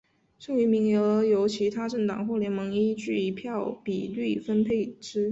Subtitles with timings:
[0.39, 5.29] 剩余名额由其他政党或联盟依得票比率分配之。